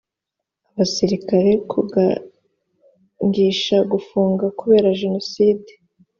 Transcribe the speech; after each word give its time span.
abasirikare 0.71 1.51
gukangisha 1.71 3.77
gufunga 3.91 4.45
kubera 4.59 4.87
jenoside 5.01 5.71